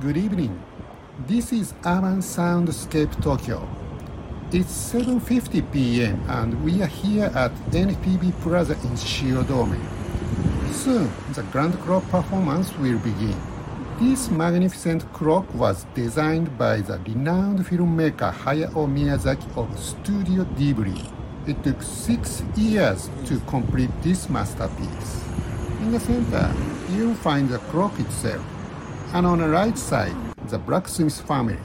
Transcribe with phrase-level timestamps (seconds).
[0.00, 0.62] Good evening.
[1.26, 3.66] This is Urban Soundscape Tokyo.
[4.52, 6.22] It's 7:50 p.m.
[6.28, 9.80] and we are here at NTV Plaza in Shiodome.
[10.70, 13.34] Soon, the grand clock performance will begin.
[13.98, 21.00] This magnificent clock was designed by the renowned filmmaker Hayao Miyazaki of Studio Ghibli.
[21.46, 25.24] It took six years to complete this masterpiece.
[25.80, 26.52] In the center,
[26.92, 28.44] you'll find the clock itself,
[29.14, 30.16] and on the right side,
[30.48, 31.58] the blacksmith family.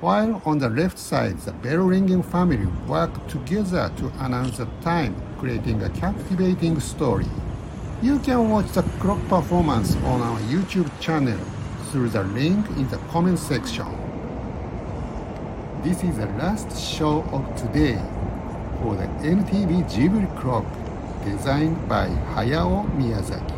[0.00, 5.14] While on the left side, the bell ringing family work together to announce the time,
[5.38, 7.26] creating a captivating story.
[8.02, 11.38] You can watch the clock performance on our YouTube channel
[11.90, 13.86] through the link in the comment section.
[15.82, 17.96] This is the last show of today
[18.82, 20.66] for the NTV Ghibli clock
[21.24, 23.57] designed by Hayao Miyazaki.